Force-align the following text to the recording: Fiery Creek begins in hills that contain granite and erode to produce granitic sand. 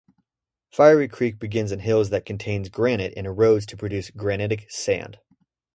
Fiery 0.71 1.07
Creek 1.07 1.37
begins 1.37 1.71
in 1.71 1.77
hills 1.77 2.09
that 2.09 2.25
contain 2.25 2.63
granite 2.63 3.13
and 3.15 3.27
erode 3.27 3.67
to 3.67 3.77
produce 3.77 4.09
granitic 4.09 4.65
sand. 4.67 5.19